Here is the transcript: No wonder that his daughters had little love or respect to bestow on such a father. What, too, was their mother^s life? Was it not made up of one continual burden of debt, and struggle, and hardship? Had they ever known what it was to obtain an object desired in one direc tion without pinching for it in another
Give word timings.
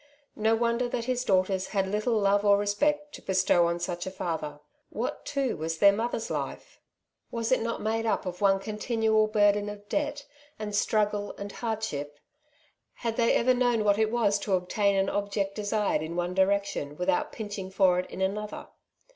No 0.35 0.55
wonder 0.55 0.89
that 0.89 1.05
his 1.05 1.23
daughters 1.23 1.67
had 1.67 1.87
little 1.87 2.17
love 2.19 2.43
or 2.43 2.57
respect 2.57 3.13
to 3.13 3.21
bestow 3.21 3.67
on 3.67 3.79
such 3.79 4.07
a 4.07 4.09
father. 4.09 4.59
What, 4.89 5.27
too, 5.27 5.55
was 5.57 5.77
their 5.77 5.93
mother^s 5.93 6.31
life? 6.31 6.79
Was 7.29 7.51
it 7.51 7.61
not 7.61 7.83
made 7.83 8.07
up 8.07 8.25
of 8.25 8.41
one 8.41 8.59
continual 8.59 9.27
burden 9.27 9.69
of 9.69 9.87
debt, 9.89 10.25
and 10.57 10.75
struggle, 10.75 11.35
and 11.37 11.51
hardship? 11.51 12.17
Had 13.05 13.15
they 13.15 13.33
ever 13.35 13.53
known 13.53 13.83
what 13.83 13.99
it 13.99 14.09
was 14.09 14.39
to 14.39 14.53
obtain 14.55 14.95
an 14.95 15.07
object 15.07 15.53
desired 15.53 16.01
in 16.01 16.15
one 16.15 16.33
direc 16.33 16.63
tion 16.65 16.97
without 16.97 17.31
pinching 17.31 17.69
for 17.69 17.99
it 17.99 18.09
in 18.09 18.21
another 18.21 18.69